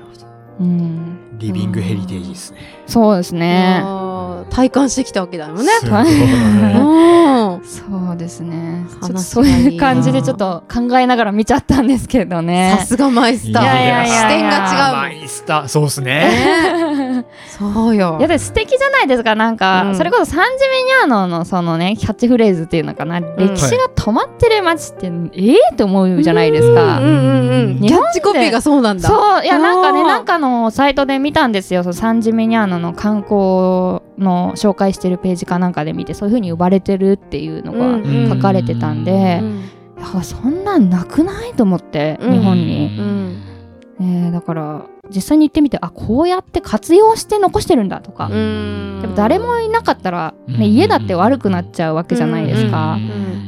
[0.60, 1.20] うん。
[1.38, 2.60] リビングヘリテージですね。
[2.88, 3.84] そうですね。
[4.50, 5.64] 体感してきたわけだよね。
[5.64, 6.74] すごい。
[6.74, 8.86] うんそうですね。
[8.90, 12.86] ちょっと話そうがいう感じでちょっと考えながら見ちゃったんですけどねさ。
[12.86, 13.64] すがマイスター。
[13.64, 16.08] いやいやいやいや視点が違うマイスター、そうですね。
[16.08, 17.26] ね。
[17.48, 18.28] そうよいや。
[18.28, 27.00] で素敵じゃないですかなんか、うんそれこそサンジミニャーノのそのねキャッチフレーズっていうのかな、歴史が止まってる街ってええって思うじゃないですか。
[27.00, 29.08] うんうんうんキャッチコピーがそうなんだ。
[29.08, 31.84] そういやなんかねなんかのサイトで見たんですよ。
[31.84, 33.32] そのサンジミニャーノの観光
[34.18, 39.64] の紹介してるページかなんかで見てそういう風に呼ばれてるっていうのがうん書かれてたんで、うん
[40.24, 42.34] そんなんなくないと思って、うん。
[42.34, 43.44] 日本に、うん。
[44.00, 49.00] ねえだから実際に行ってみてあこうやって活用して残してるんだとか、うん。
[49.02, 50.64] でも誰もいなかったら、ねうん。
[50.66, 52.98] 家だって悪くなっちゃうわけじゃないですか。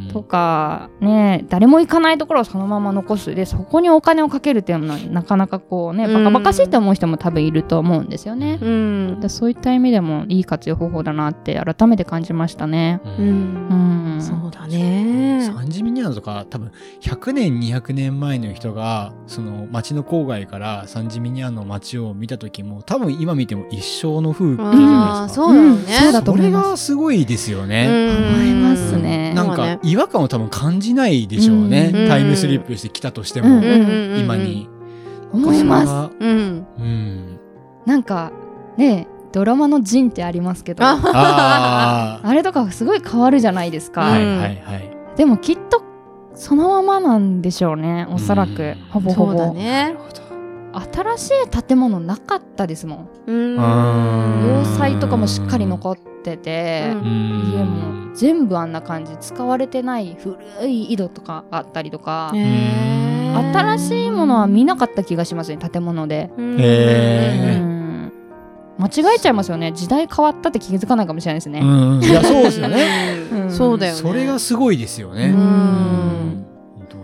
[0.10, 8.60] うんとかね誰も行かないところをそのまま残すでそこにお金をかけるっていうのはなかなかこうねうんバカバカしいと思う人も多分いると思うんですよね。
[8.62, 13.02] うんでそういった意味でもいい活用方法だなって改めて感じましたね。
[13.06, 15.41] ううんん、そうだね。
[15.43, 25.45] サンジミニャーノとか多分100年200年前の人がその街の郊外からサンジミニャーノの街を見た時も多分今見ても一生の風景じゃないですか。
[25.45, 25.69] そうだよね。
[25.69, 27.88] うんそうだと思いますそれがすごいですよね。
[28.38, 29.34] 思いますね。
[29.34, 31.91] なんか違和感を多分感じないでしょうね。
[31.93, 34.67] うんタイムスリップしてきたとしても、うんうんうんうん今に。
[35.31, 36.13] 思います。
[36.13, 36.17] す。
[36.19, 36.67] うん。
[36.77, 37.39] うん。
[37.85, 38.31] なんか
[38.77, 42.33] ねドラマの「ジン」ってありますけどあああ。
[42.33, 44.01] れとかすごい変わるじゃないですか。
[44.01, 44.89] はいうんはいはい。
[45.17, 45.83] でもきっと
[46.33, 49.95] そのままなんでしょうねおそらくうんほぼほそうだぼ、ね。
[50.93, 60.36] 新しい建物なかったですもんうんうん要塞とかもしっかり残ってて、うん家も全部あんな感じ使われてない古
[60.67, 66.29] い井戸とかあったりとか、新しいものは見なかった気がしますね建物で、
[68.77, 71.65] 間違えちゃいますよね時代変わったって気づかないかもしれないですね、う
[71.99, 72.03] ん。
[72.03, 72.88] いや、そうですよね。
[73.32, 73.99] うんそうだよね。
[73.99, 75.29] それがすごいですよね。
[75.29, 77.03] うん本当に。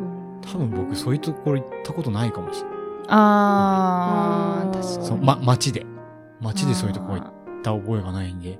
[0.00, 2.78] うん多分僕そういうところ行ったことないかもしれない。
[3.08, 5.86] あーうん確かに、そうま、街で。
[6.40, 8.58] 街でそういうところ行った覚えがないんで。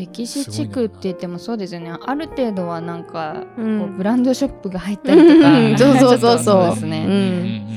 [0.00, 1.92] 歴史地区って言ってもそうですよね。
[2.06, 3.80] ある程度はなんか、うん。
[3.80, 5.78] こうブランドショップが入ったりとか、うん。
[5.78, 6.70] そうそうそうそう。
[6.70, 7.10] ですね、う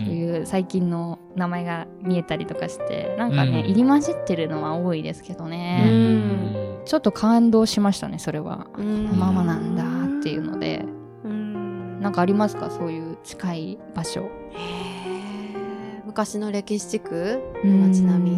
[0.02, 0.06] ん。
[0.06, 3.70] そういう最近の名前が見えたりとかしてなんかね、うん。
[3.70, 6.82] 入り混じってるのは多いですけどうね、ん。
[6.86, 9.06] ちょっと感動しましたねそれは、うん。
[9.18, 10.86] ママなんだっていうので。
[11.26, 12.02] うん。
[12.02, 12.70] なんかありますか？
[12.70, 14.30] そういう近い場所。
[16.06, 17.42] 昔の歴史地区？
[17.64, 18.38] の街並み。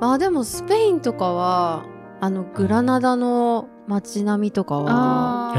[0.00, 1.84] まあでもスペインとかは
[2.24, 5.54] あのグラナダの街並みとかは、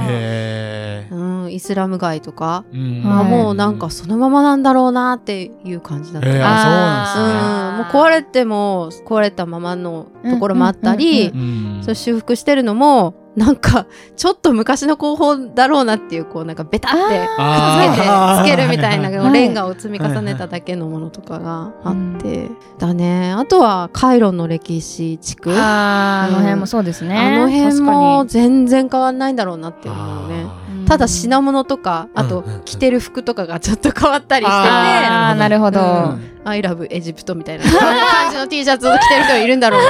[1.11, 3.03] うん、イスラム街とか、うん。
[3.03, 6.29] まあはいもうなんかそのままなんだろうなっていう感じだった。
[6.29, 6.41] えー、うん。
[6.45, 11.41] あ、もう壊れても壊れたままのところもあったり、うんそうなんですね。
[11.41, 11.83] うん。
[11.83, 19.33] そう修復してるのもなんかちょっと昔の工法だろうなっていうこうなんかベタってつけてつけるみたいな はい。
[19.33, 23.33] レンガを積み重ねただけのものとかがあって、だね。
[23.33, 25.51] あとはカイロの歴史地区。
[25.51, 27.39] ああの辺もそうですね。
[27.39, 30.45] の辺確も全然変わんないんだろうなって思うね。
[30.47, 39.87] あーただ品物とかあと着てる服とかがちょっと変わったりしててあーなるほど、うん「アイラブエジプト」みたいな感じの T シャツを着てる人いるんだろうけ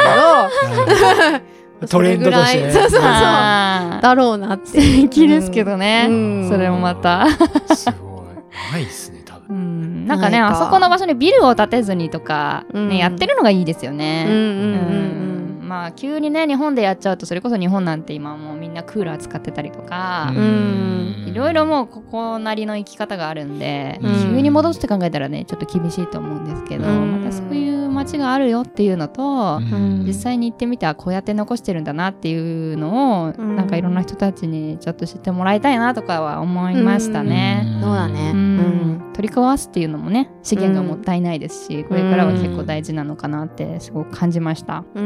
[1.33, 1.41] ど
[1.87, 2.61] トレンドとして。
[2.61, 2.89] ねそれぐらいそうそう。
[2.91, 6.49] そうだろうなって素敵ですけどね、うん。
[6.49, 7.27] それもまた、
[7.75, 8.71] すごい。
[8.71, 10.05] ないっすね、多う分。
[10.05, 12.97] ん、なんかねあそこの場所にビルを建てずにとか、ねうん。
[12.97, 14.47] やってるのがいいですよね、うんうんうん。
[14.47, 15.32] うん
[15.73, 21.23] まあ急にね日本でやっちゃうとそれこそ日本なんて今もうみんなクーラー使ってたりとか、ん。
[21.25, 24.35] いろいろもうここなりの生き方があるんで、うん。
[24.35, 27.23] 急に戻すって考えたらねちょっと厳しいと思うんですけど、うん。
[27.23, 30.03] またそういう街があるよっていうのと、ん。
[30.05, 37.63] 実際に行ってみてあこうやって残してるんだなっていうのを、うんなんかいろんな人たちにちょっと知ってもらいたいなとかは思いましたね。
[37.75, 37.81] うん。
[37.81, 38.31] そうだね。
[38.31, 38.57] ううん。
[38.99, 44.83] ん取り壊すっていうのもね資源がもったいないですし、これからは結構大事なのかなってすごく感じました。
[44.95, 45.03] うん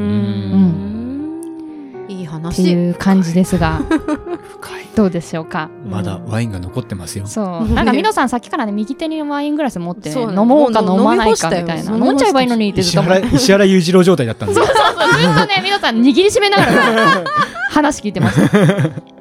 [2.09, 4.87] いいって話いう感じですが深い。
[4.95, 5.69] どうでしょうか？
[5.87, 7.27] まだワインが残ってますよ。
[7.27, 7.45] そう。
[7.73, 11.97] なんかミノさんさっきからね右手にワイングラス持ってねそう飲もうか飲まないかみたいな。
[11.97, 14.55] 飲んじゃえばいいのにってずっと石原、石原裕次郎状態だったんで。
[14.55, 17.23] そうそうずっとねミノさん握りしめながら
[17.71, 18.57] 話聞いてました。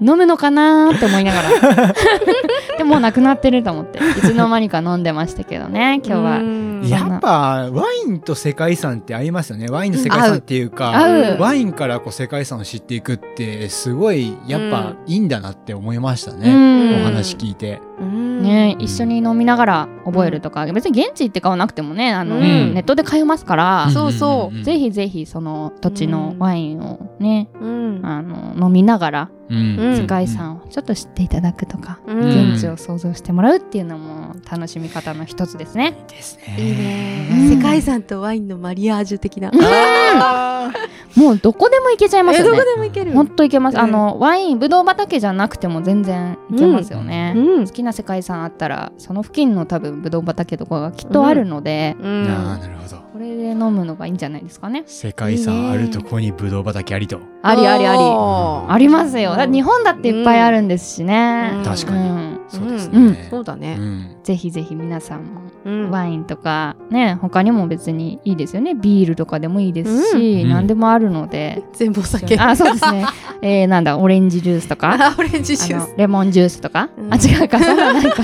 [0.00, 1.92] 飲むのかなーって思いながら。
[2.78, 3.98] でももうなくなってると思って。
[3.98, 6.38] いつの間にか飲んでましたけどね今日は。
[6.38, 9.68] うんやっぱワインと世界遺産って合いますよね。
[9.68, 16.98] ワインの世界遺産っていうか、合うワインからこう世界遺産を知っていくってすごいやっぱいいんだなって思いましたうね。
[16.98, 17.80] んお話聞いて。
[18.00, 22.74] うんね一緒に飲みながら覚えるとか、別に現地行って買わなくてもねあの、うん。
[22.74, 24.56] ネットで買えますから、そうそう。
[24.56, 28.00] んぜひぜひその土地のワインをね、うん。
[28.04, 29.78] あの飲みながらうん。
[29.78, 32.52] うん世界遺産をちょっと知っていただくとか、うん。
[32.52, 35.96] 現地を想像してもらうっていうのも楽しみ方の一つですね。
[36.08, 36.56] ですね。
[36.58, 37.56] いいね、うん。
[37.56, 40.70] 世界遺産とワインのマリアージュ的な、あ
[41.16, 42.70] もうどこでも行けちゃいますえどこよね。
[42.72, 43.74] でも行けるほんと行けます。
[43.74, 43.80] うん。
[43.80, 47.32] あのワインぶどう畑じゃなくても全然行けますよね。
[47.36, 47.66] うん。
[47.66, 52.06] 好きな世界遺産あったらその付近の多分ぶどう畑とかがきっとあるので、うん。
[52.06, 52.96] ーあーなるほど。
[53.12, 54.84] これで飲むのがいいんじゃないですかね。
[54.86, 57.18] 世界遺産あるとこにブドウ畑ありと。
[57.42, 57.98] ありありあり。
[57.98, 59.34] ありますよ。
[59.36, 61.52] 日本だっていっぱいあるんですしね。
[61.56, 61.64] うん。
[61.64, 62.08] 確かに。
[62.08, 62.40] うん。
[62.48, 63.12] そうですうん。
[63.12, 64.16] ねうそうだね、ん。
[64.22, 65.90] ぜひぜひ皆さんもうん。
[65.90, 68.74] ワインとかね他にも別にいいですよね。
[68.74, 70.50] ビールとかでもいいですし、うん。
[70.50, 72.38] 何でもあるので、全部お酒。
[72.38, 73.06] あそうですね、
[73.42, 74.96] えー、なんだオレンジジュースとか？
[75.00, 75.90] あオレンジジュあース。
[75.92, 77.12] のレモンジュースとか、うん。
[77.12, 77.58] あ違うか。
[77.58, 78.22] そんななんか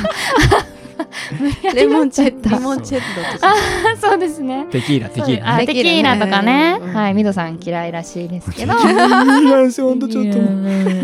[1.74, 2.50] レモンチェなっちゃった。
[2.50, 3.52] レモンチェットとか。
[3.52, 4.66] あそうですね。
[4.70, 6.18] テキーラテキーラテキーラ。
[6.18, 6.94] とかね、うん。
[6.94, 8.74] はいミドさん嫌いらしいですけど。
[8.74, 9.24] テキーラな
[9.62, 10.38] んですよほんとちょっと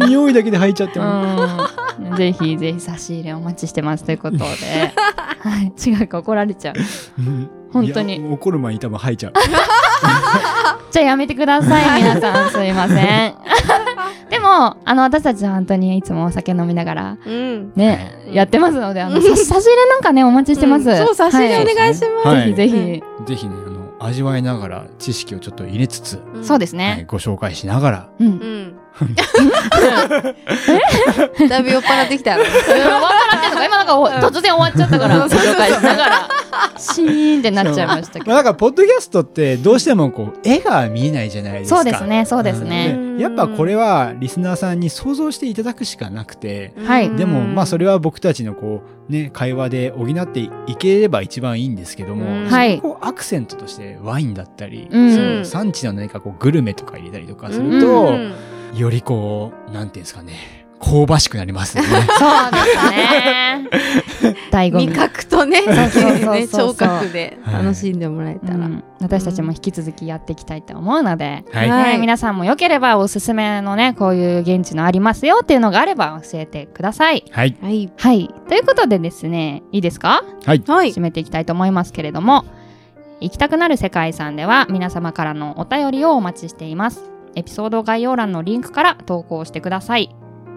[0.07, 1.01] 匂いだけで入っちゃって
[2.17, 6.75] ぜひぜひ差し入れお待ちしてますということで、はい、違うか怒られちゃう。
[7.19, 8.19] うん本当に。
[8.33, 9.33] 怒る前に多分吐いちゃう。
[10.91, 12.51] じゃあやめてください皆さん。
[12.51, 13.35] すいません
[14.31, 17.73] でもあの私たちは本当にいつもお酒飲みながらうん。
[17.75, 18.37] ね、はい。
[18.37, 21.75] やってますのであのさ差し入れなんかねお待ちしてます、うんそう差し入れおはい。
[21.75, 22.75] 願いします、はいぜひ。
[22.75, 26.45] ぜひ、ぜひねあの味わいながら知識をちょっと入れつつ、うん。
[26.45, 28.27] そうですはいね、ご紹介しながらうん。
[28.27, 28.78] うん
[31.49, 32.45] だいぶ酔っ払ってきたよ。
[32.45, 32.49] うん
[33.03, 36.29] わからんってんのか今なんかお突然終わっちゃったからご紹介しながら。
[36.77, 38.27] シーンってなっちゃいましたけど。
[38.27, 41.77] まあなんかポッドキャストってどうしてもこう絵が見えないじゃないですか。
[41.77, 43.17] そうですねそうですね。
[43.19, 47.11] やっぱこれはリスナーさんに想像していただくしかなくて、はい。
[47.17, 52.49] でもまあそれれは僕たちのこうね会話で補っていければ一番いいんですけども、うん。
[52.49, 52.83] はい。
[53.01, 55.15] アクセントとしてワインだったり、うん。
[55.15, 58.35] その産地の何かこうグルメとか入れたりとかすると、うん
[58.75, 60.57] よりこうなんていうんですかね。
[60.81, 61.89] 香ばしくなりますよね。
[61.91, 63.69] そうですね。
[64.53, 67.65] 醍醐味味覚とねそうそうそうそうね聴覚ではい。
[67.65, 68.85] 楽しんでもらえたら、うん。
[69.01, 77.25] 私たちも引き続きやっていきたいと思うので、はい、はいね皆さんもよければおすすめのねこういう現地のありますよっていうのがあれば教えてください。
[77.33, 77.93] はい、はい。
[77.97, 78.33] はい。
[78.49, 80.23] ということでですねいいですか？
[80.45, 80.91] はい、はい。
[80.93, 82.45] 締めていきたいと思いますけれども
[83.21, 87.03] 行きたくなる世界遺産では皆様からのお便りをお待ちしています
[87.35, 90.15] エピソード概要欄のリンクから投稿してください。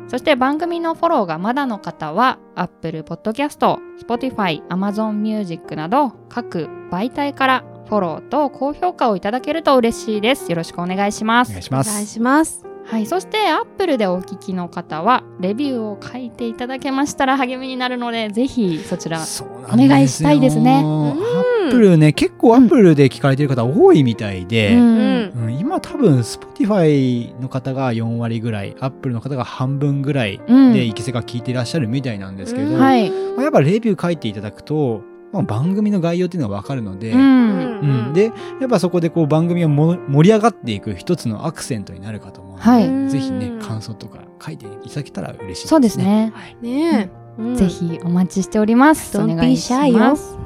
[0.07, 10.49] そして番組のフォローがまだの方は Apple Podcast、Spotify、Amazon Music など各媒体からフォローと高評価をいただけると嬉しいです。
[10.49, 11.49] よろしくお願いします。
[11.49, 12.05] お願いしまお願い
[12.45, 12.70] す。
[12.85, 19.23] はい、そして Apple でお聞きの方はレビューを書いていただけましたら励みになるのでぜひそちら
[19.71, 20.81] お願いしたいですね。
[20.83, 25.11] アップルね結構アップルで聞かれてる方多いみたいで、ううん。
[25.21, 25.57] んうん。
[25.57, 30.73] 今多分 Spotify の方が4割ぐらい Apple の方が半分ぐらいうん。
[30.73, 32.73] で、イケセが聞いてらっしゃるみたいなんですけど、うん。
[32.79, 38.09] まはい、あやっぱレビュー書いていただくと、まあ、番組の概要っていうのがわかるので、う、うん。
[38.09, 38.13] ん。
[38.13, 38.25] で
[38.59, 43.09] やっぱそこでこう番組がも盛り上がっていく一つのアクセントになるかと思うので、はい。
[43.09, 45.67] ぜひね感想とか書いていただけたら嬉しいですね。
[45.69, 46.31] そうですね。
[46.35, 46.57] はい。
[46.61, 47.55] ねえ、うん。
[47.55, 49.17] ぜひお待ちしております。
[49.17, 50.37] お願いします。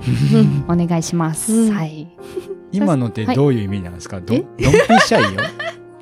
[0.67, 1.53] お願いします。
[1.53, 1.73] うん。
[1.73, 2.07] はい。
[2.71, 4.39] 今のってどういう意味なんですか、どえ？
[4.39, 4.65] ドンピ
[5.05, 5.41] シャイよ。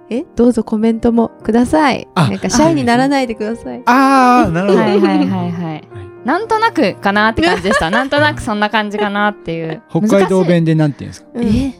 [0.10, 0.26] え？
[0.36, 2.08] どうぞコメントもください。
[2.16, 2.30] あ。
[2.30, 3.82] なんかシャイにならないでください。
[3.86, 4.82] ああ、なるほど。
[4.82, 5.52] はいはいはい。
[5.52, 5.88] はい。
[6.26, 7.90] なんとなくかなって感じでした。
[7.92, 9.82] なんとなくそんな感じかなっていう。
[9.90, 11.28] 北海道弁でなんて言うんですか？
[11.36, 11.46] うん。
[11.46, 11.74] え？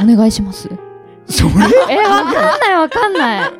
[0.00, 0.68] お願いします。
[1.28, 1.50] それ？
[1.90, 3.50] え、わかんないわかんない。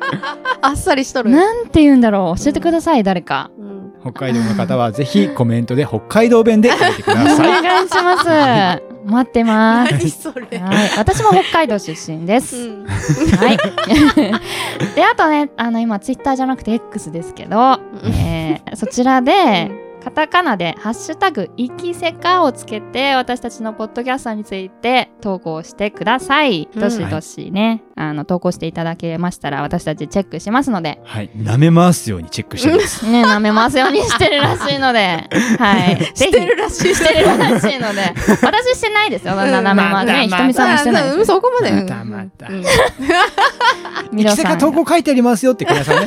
[0.61, 2.39] あっさりしとるなんて言うんだろう。
[2.43, 3.49] 教えてください、誰か。
[3.57, 3.70] うん
[4.01, 7.63] 北海道の方は ぜひコメントで北海道弁で書いてくだおさい。
[7.63, 8.83] 願いします。
[9.05, 9.91] 待ってます。
[9.93, 10.89] 何それはい。
[10.97, 12.55] 私も北海道出身です。
[12.57, 13.57] うんはい。
[14.95, 19.71] で、あとね、あの、今、ツイッターじゃなくて X ですけど、えーそちらで、
[20.03, 26.67] カタカナで、ハッシュタグ、いきせかをつけて、私たちのポッドキャストについて投稿してください。
[26.73, 31.29] うんどしどしね、あの、投稿していただけましたら、私たちチェックしますので、はい。
[31.37, 33.05] 舐め回すようにチェックしてます。
[33.09, 35.29] ね、舐めますようにしてるらしいので、
[35.59, 36.11] はい。
[36.15, 36.95] してるらしい。
[36.95, 40.27] してるらしいので、私してないですよ、舐めますね。
[40.27, 41.73] ひとみさんもしてないそこまで。
[41.73, 42.47] またまた。
[42.47, 44.19] うん。
[44.19, 45.99] いきせか投稿書いてありますよってください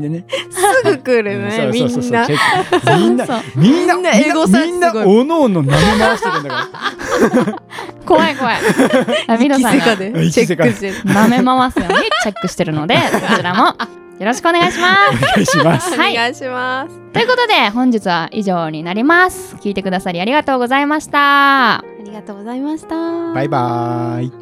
[0.00, 0.08] ね。
[0.08, 0.24] ね。
[0.50, 1.48] すぐ来るうん。
[1.48, 2.26] ねみんな。
[2.86, 6.68] みんなみんな、みんなエゴサーチみんな、おのおの舐め回してるんだか
[7.50, 7.62] ら。
[8.04, 8.56] 怖い怖い。
[9.26, 9.80] あミロさんが。
[9.80, 10.30] キセカで。
[10.30, 10.94] チェックしてる。
[10.96, 13.76] 舐め回すようにチェックしてるので、そちらも
[14.18, 15.16] よろしくお願いします。
[15.16, 15.96] お願いします。
[15.96, 17.00] はいお願いします。
[17.12, 19.56] ということで本日は以上になります。
[19.56, 21.78] 聞いてくださりありがとうございました。
[21.78, 23.32] ありがとうございました。
[23.32, 24.41] バイバーイ。